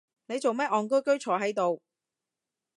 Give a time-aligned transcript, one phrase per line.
[0.25, 1.79] 你做乜戇居居坐係度？